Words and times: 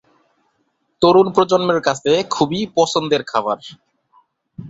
তরুন 1.01 1.27
প্রজন্মের 1.35 1.79
কাছে 1.81 2.11
খুবই 2.29 2.61
পছন্দের 2.77 3.21
খাবার। 3.23 3.59